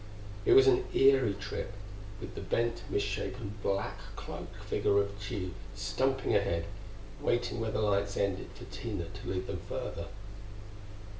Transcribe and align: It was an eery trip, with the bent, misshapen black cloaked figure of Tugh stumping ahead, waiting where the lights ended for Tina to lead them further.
It 0.45 0.53
was 0.53 0.65
an 0.65 0.85
eery 0.95 1.35
trip, 1.37 1.73
with 2.19 2.33
the 2.33 2.41
bent, 2.41 2.81
misshapen 2.89 3.59
black 3.61 3.99
cloaked 4.15 4.63
figure 4.63 4.99
of 4.99 5.11
Tugh 5.21 5.51
stumping 5.75 6.35
ahead, 6.35 6.65
waiting 7.21 7.59
where 7.59 7.69
the 7.69 7.81
lights 7.81 8.17
ended 8.17 8.49
for 8.55 8.65
Tina 8.75 9.05
to 9.05 9.27
lead 9.29 9.45
them 9.45 9.61
further. 9.69 10.07